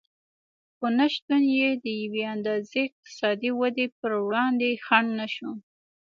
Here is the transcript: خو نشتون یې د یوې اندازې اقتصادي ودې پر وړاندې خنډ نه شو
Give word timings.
خو 0.75 0.85
نشتون 0.99 1.43
یې 1.59 1.69
د 1.83 1.85
یوې 2.03 2.23
اندازې 2.35 2.77
اقتصادي 2.87 3.51
ودې 3.59 3.87
پر 3.99 4.11
وړاندې 4.27 4.81
خنډ 4.85 5.09
نه 5.19 5.27
شو 5.35 5.49